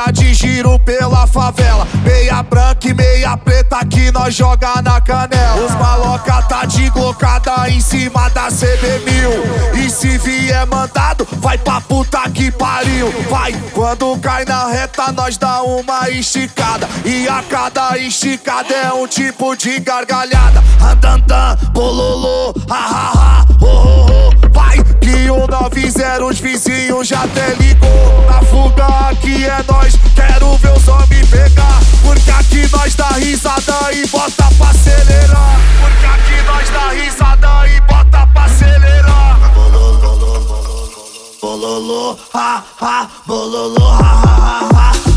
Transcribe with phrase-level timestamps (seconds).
[0.00, 5.62] Meia de giro pela favela, meia branca e meia preta que nós joga na canela.
[5.62, 9.74] Os maloca tá de glocada em cima da CB1000.
[9.74, 13.12] E se vier mandado, vai pra puta que pariu.
[13.28, 16.88] Vai, quando cai na reta, nós dá uma esticada.
[17.04, 20.64] E a cada esticada é um tipo de gargalhada.
[20.82, 24.78] Andandan, bololô, ha ha ha oh, oh, oh, vai.
[25.00, 28.24] Que o 90 os vizinhos já até ligou.
[28.26, 31.80] Na fuga aqui é nós, quero ver os homens pegar.
[32.02, 35.60] Porque aqui nós dá risada e bota pra acelerar.
[35.80, 39.38] Porque aqui nós dá risada e bota pra acelerar.
[39.54, 40.38] Bololô,
[41.40, 45.09] bololô, ha, ha, bololô, ha, ha, ha, ha.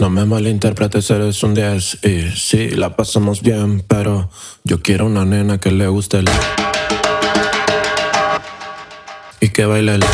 [0.00, 4.30] no me malinterpretes, eres un 10 Y sí, la pasamos bien, pero
[4.64, 6.28] yo quiero una nena que le guste el
[9.40, 10.04] Y que baile el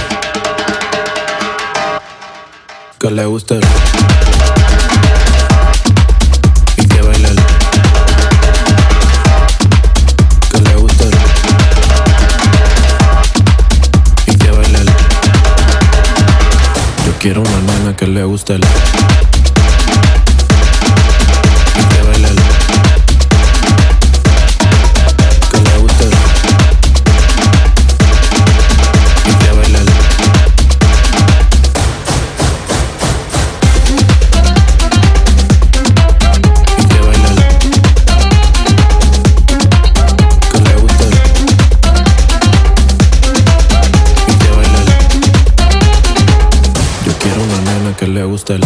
[2.99, 4.12] Que le guste el
[48.43, 48.61] gusta el.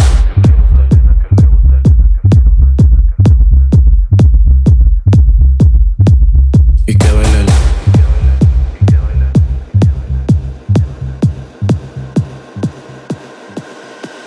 [6.87, 7.47] Y que baile el.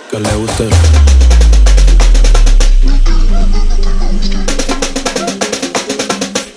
[0.09, 0.63] Que le gusta.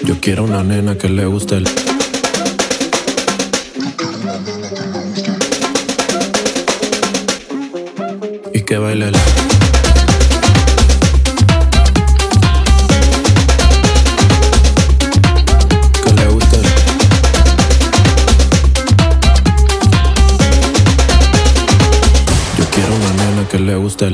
[0.04, 1.93] Yo quiero una nena que le guste el.
[8.78, 9.12] bailar
[16.02, 16.56] que le gusta.
[22.58, 24.10] Yo quiero una nena que le guste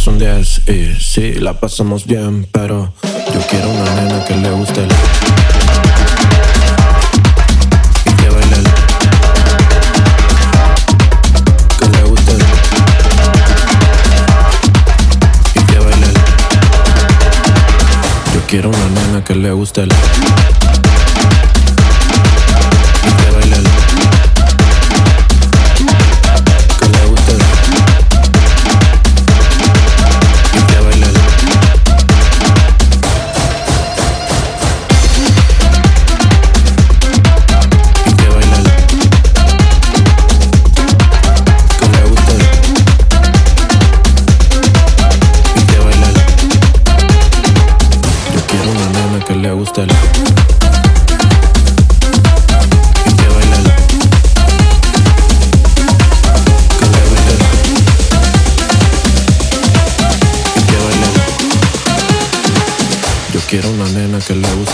[0.00, 2.94] son 10 y sí, la pasamos bien, pero
[3.34, 4.90] yo quiero una nena que le guste el...
[18.48, 20.59] Quiero una nena que le guste el...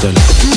[0.00, 0.55] seul.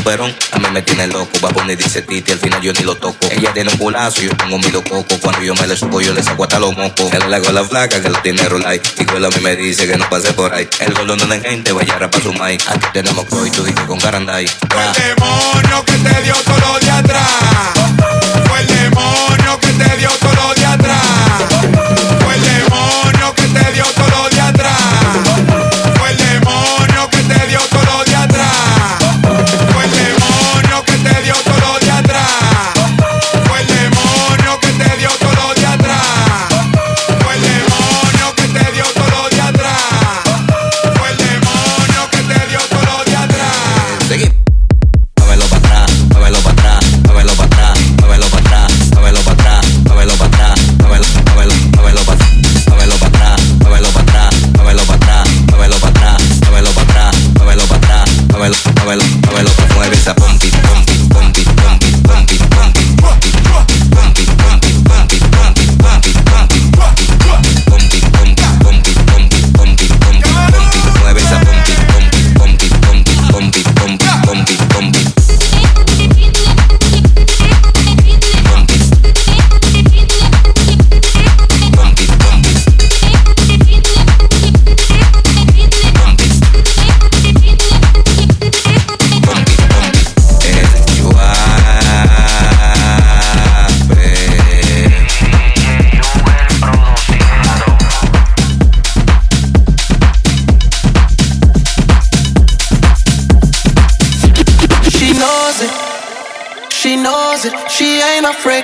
[0.00, 0.34] superón.
[0.52, 3.18] A mí me tiene loco, babone dice Titi, al final yo ni lo toco.
[3.30, 5.18] Ella tiene un culazo, yo tengo mil coco.
[5.20, 7.12] Cuando yo me le supo, yo le saco hasta los mocos.
[7.12, 8.80] Él le hago la flaca que lo tiene rolay.
[8.98, 10.68] Y que a mí me dice que no pase por ahí.
[10.80, 12.56] El golón no es gente, vaya rapa su mai.
[12.66, 14.46] Aquí tenemos pro y tú dices con Garanday.
[14.46, 14.92] Fue el ah.
[14.96, 17.26] demonio que te dio todo lo de atrás.
[18.48, 20.10] Fue el demonio que te dio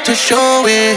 [0.06, 0.94] to show it.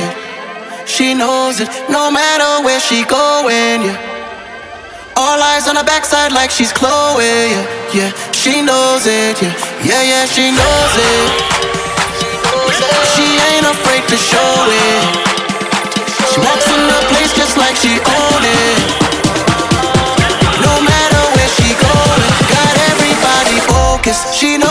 [0.85, 5.17] She knows it, no matter where she going, yeah.
[5.17, 8.11] All eyes on her backside like she's Chloe, yeah, yeah.
[8.31, 11.27] She knows it, yeah, yeah, yeah, she knows it.
[13.17, 15.01] She ain't afraid to show it.
[16.29, 18.79] She walks in the place just like she owned it.
[20.61, 24.37] No matter where she going, got everybody focused.
[24.37, 24.68] She knows.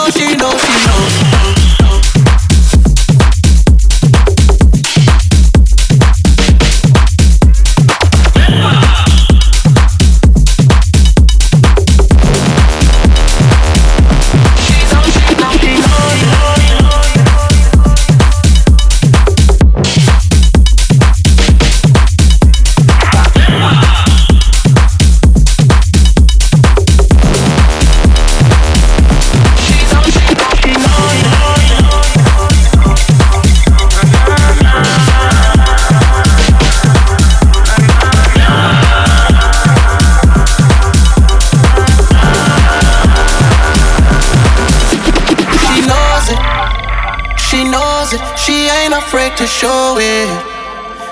[49.48, 50.28] show it.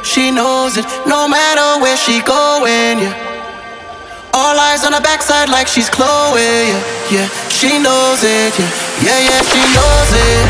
[0.04, 4.30] She knows it, no matter where she going, yeah.
[4.32, 7.28] All eyes on her backside like she's Chloe, yeah, yeah.
[7.48, 8.70] She knows it, yeah,
[9.02, 9.40] yeah, yeah.
[9.50, 10.44] She knows it.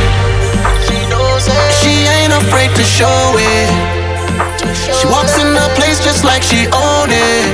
[0.84, 1.72] She knows it.
[1.80, 3.70] She ain't afraid to show it.
[4.98, 7.46] She walks in the place just like she own it.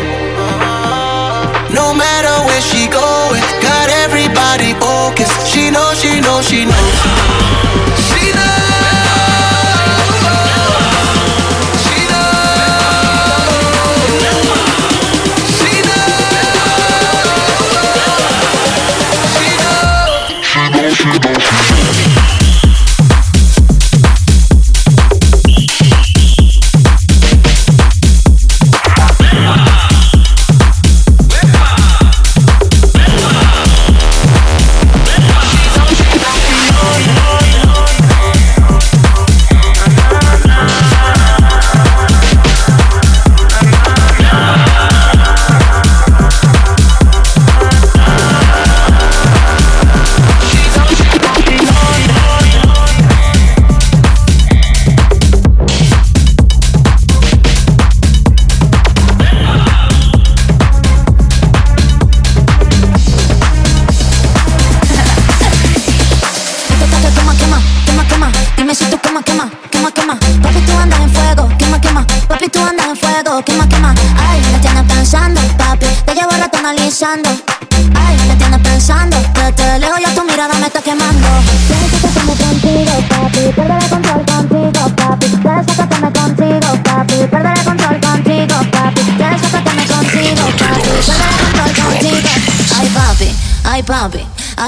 [1.70, 5.46] No matter where she going, got everybody focused.
[5.46, 6.91] She knows, she knows, she knows.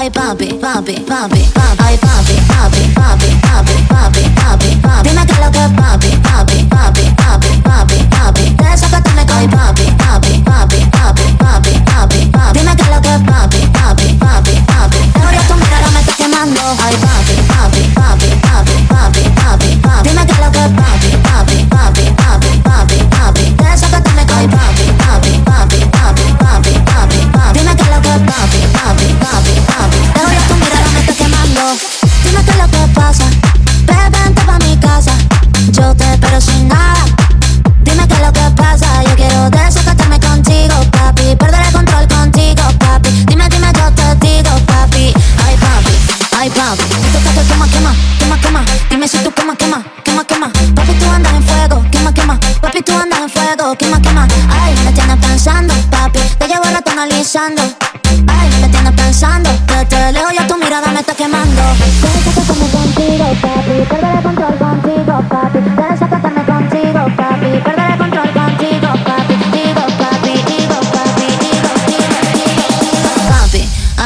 [0.05, 5.09] ai papi, papi, papi, papi, ai papi, papi, papi, papi, papi, papi, papi.
[5.09, 7.14] Dime que lo que papi, papi, papi.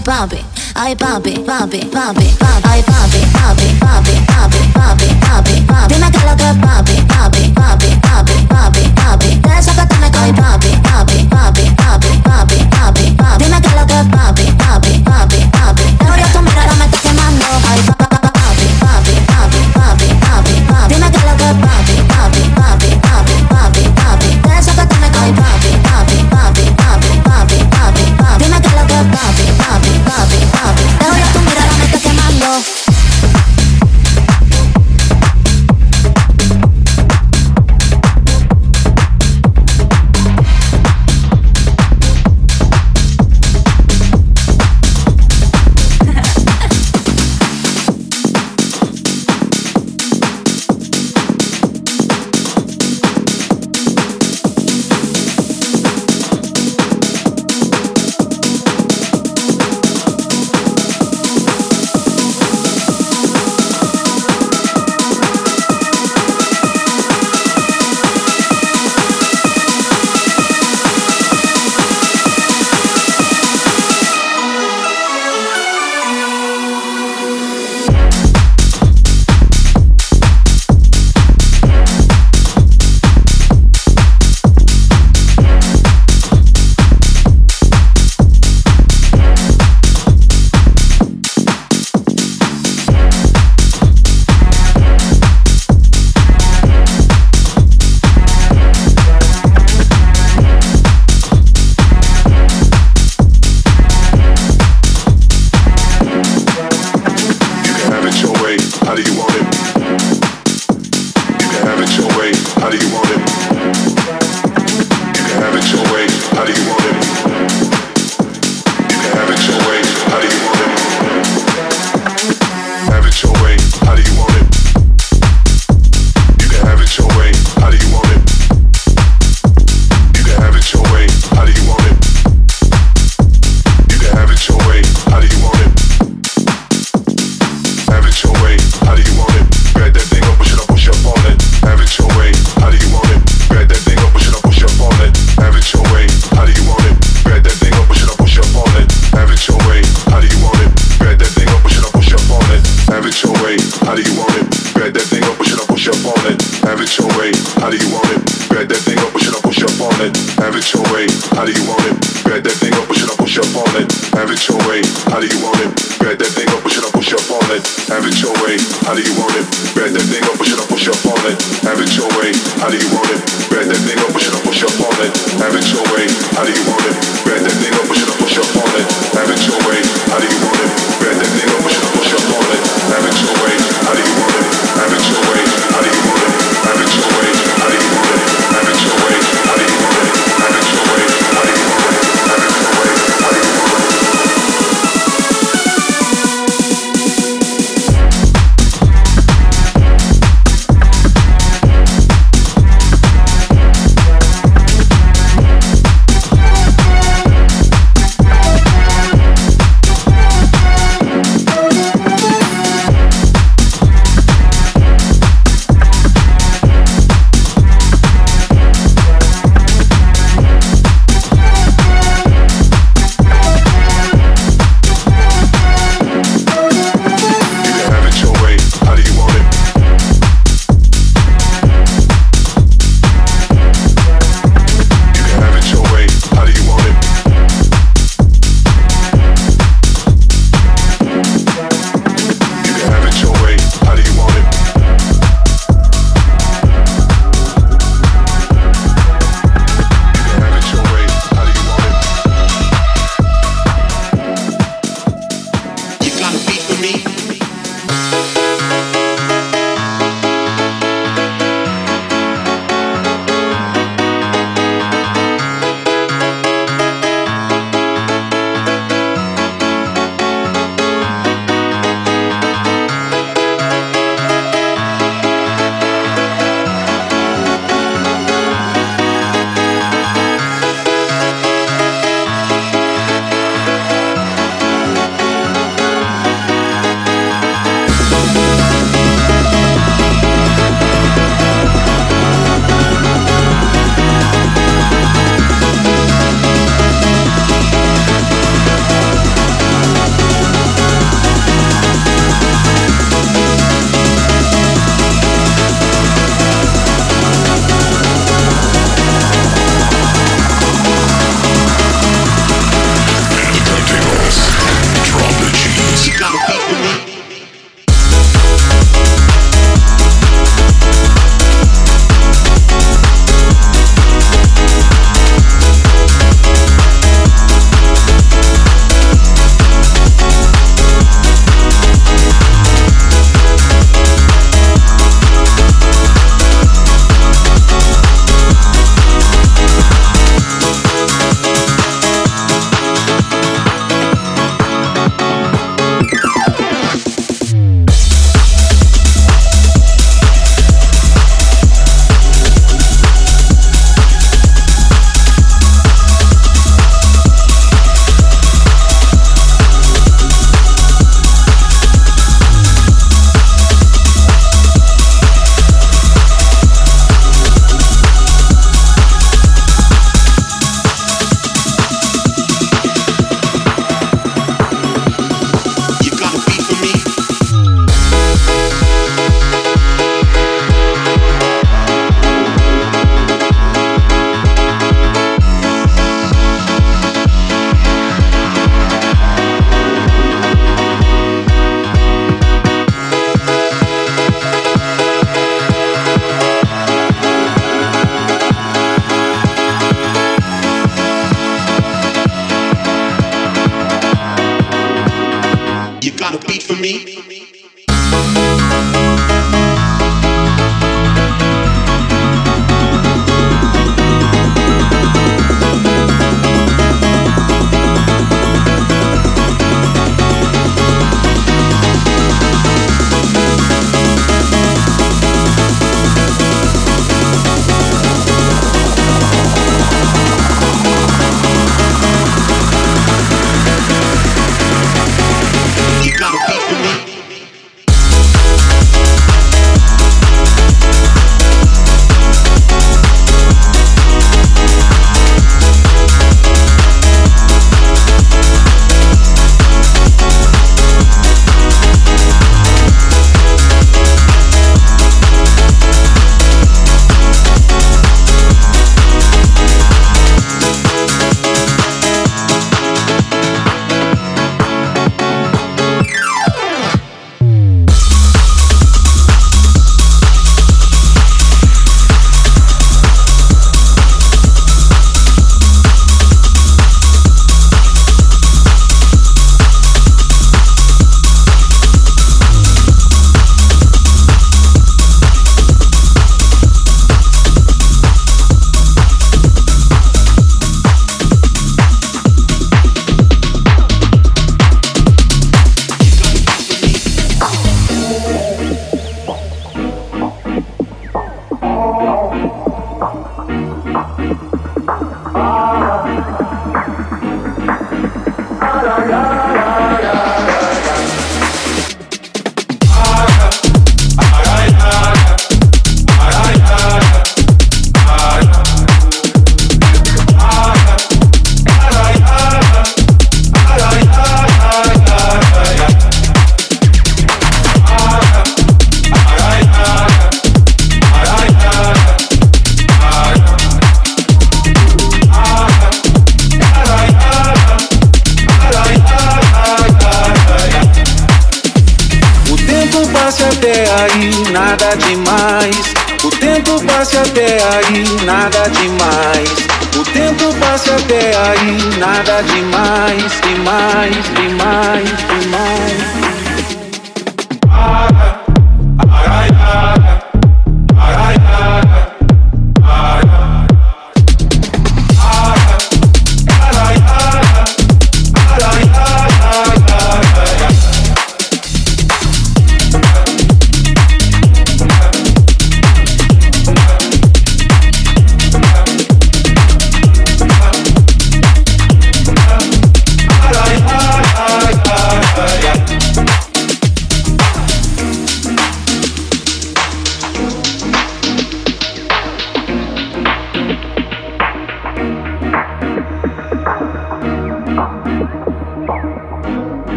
[0.00, 0.44] I bump it,
[0.76, 4.24] I bump it, bump it, bump it, bump I bump it, bump it, bump it,
[4.24, 5.92] bump it, bump it, bump it, bump it.
[5.92, 9.22] Dime que lo que bump it, bump it, bump it, bump it, bump it, bump
[9.24, 9.42] it.
[9.42, 12.96] Te desacatame que hoy bump it, bump it, bump it, bump it, bump it, bump
[12.96, 13.44] it.
[13.44, 14.49] Dime que lo que bump it.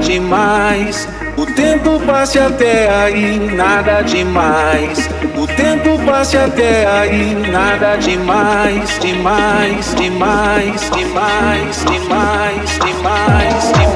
[0.00, 1.08] Demais.
[1.36, 5.08] O tempo passe até aí, nada demais.
[5.36, 13.87] O tempo passe até aí, nada demais, demais, demais, demais, demais, demais, demais,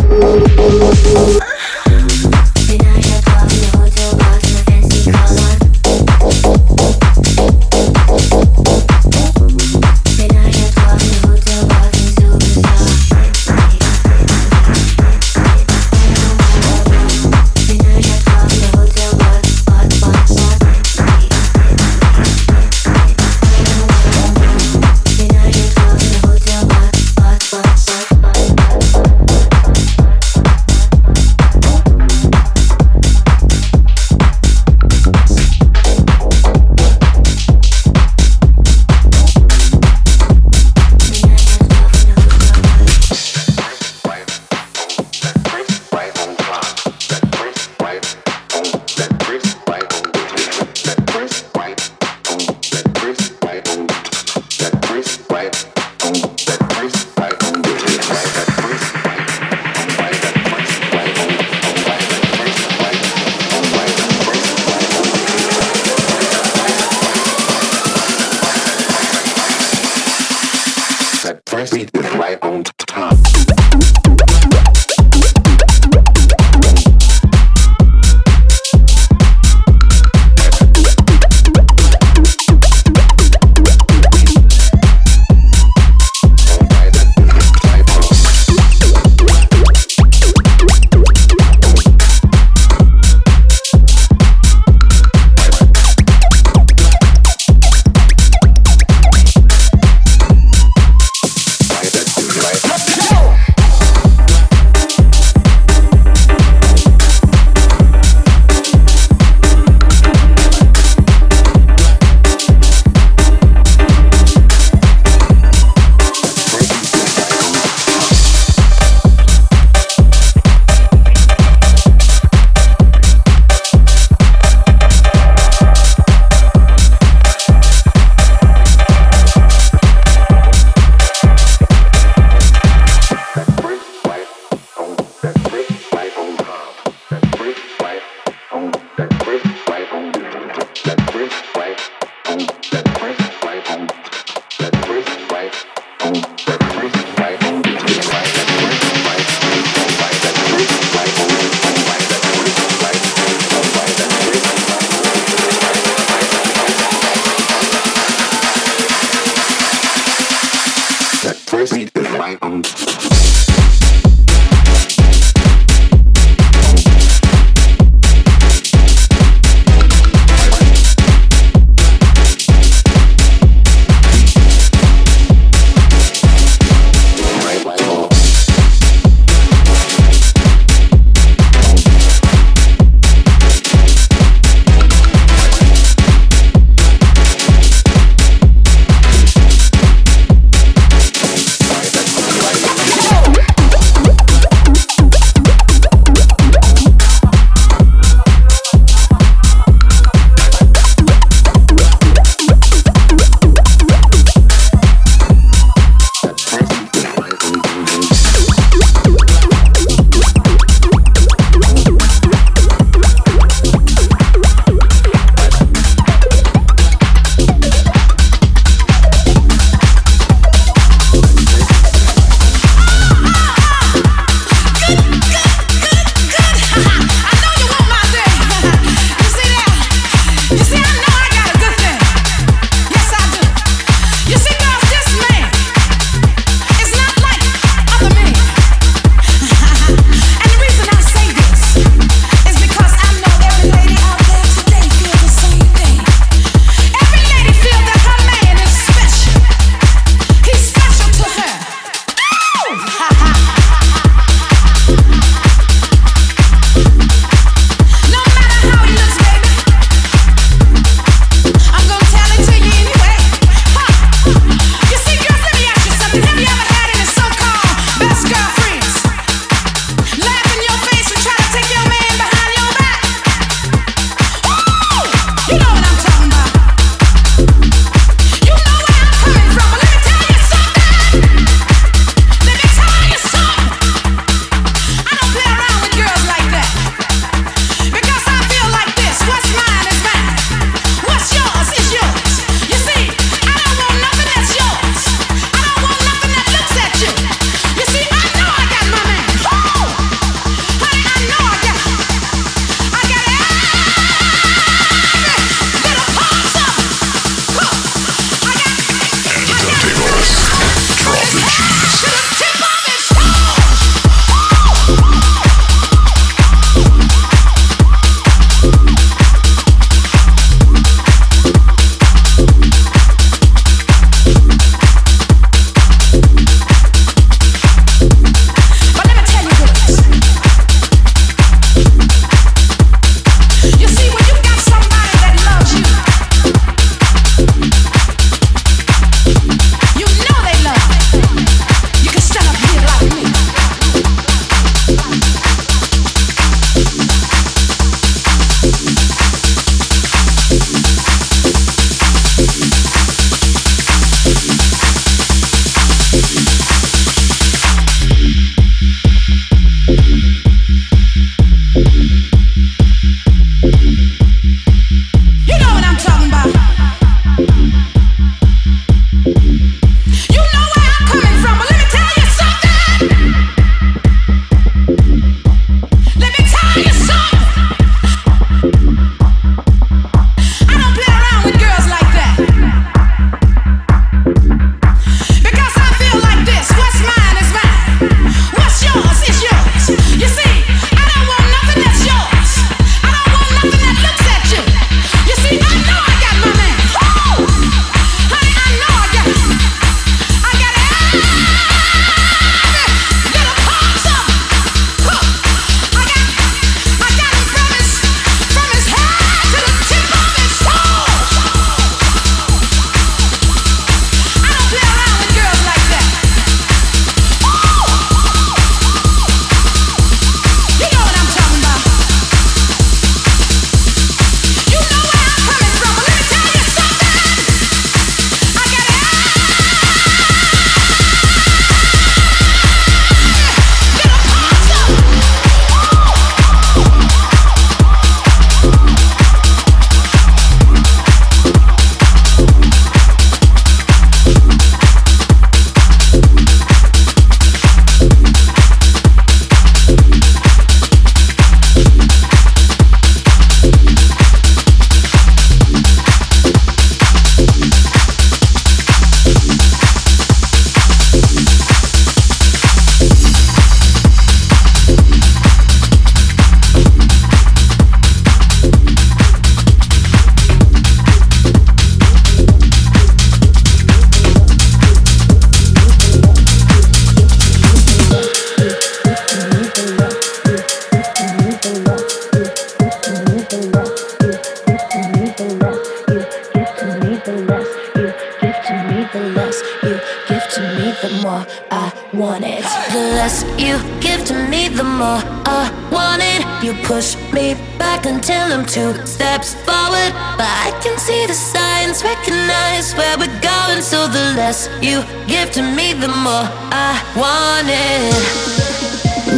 [0.00, 1.57] Oh,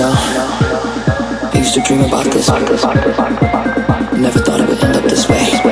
[0.02, 2.48] I used to dream about this.
[2.48, 5.69] Never thought it would end up this way.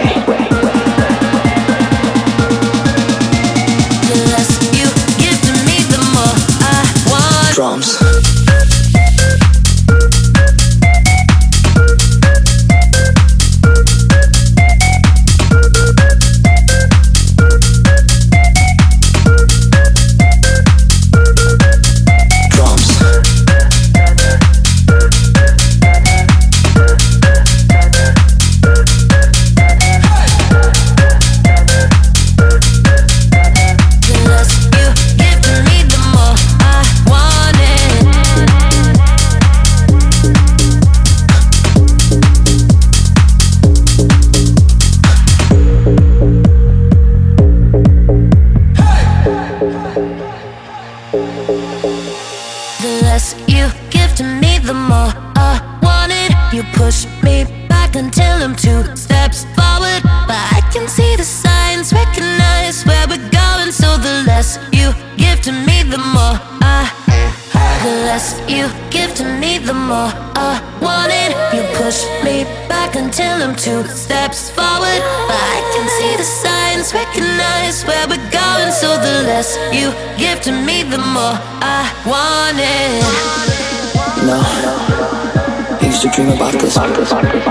[87.09, 87.48] Sorry.